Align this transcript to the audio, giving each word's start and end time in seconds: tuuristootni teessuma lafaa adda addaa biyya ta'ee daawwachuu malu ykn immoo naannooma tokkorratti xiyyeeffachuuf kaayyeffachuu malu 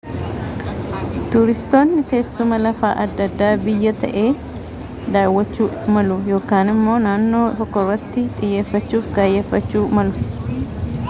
tuuristootni 1.33 2.05
teessuma 2.13 2.57
lafaa 2.61 2.89
adda 3.03 3.27
addaa 3.31 3.51
biyya 3.65 3.91
ta'ee 3.99 4.25
daawwachuu 5.17 5.69
malu 5.99 6.19
ykn 6.39 6.73
immoo 6.73 6.97
naannooma 7.05 7.53
tokkorratti 7.61 8.27
xiyyeeffachuuf 8.41 9.13
kaayyeffachuu 9.21 9.87
malu 9.99 10.59